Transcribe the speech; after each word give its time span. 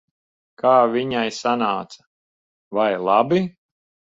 Kā 0.61 0.71
viņai 0.95 1.27
sanāca? 1.41 2.01
Vai 2.79 2.89
labi? 3.11 3.43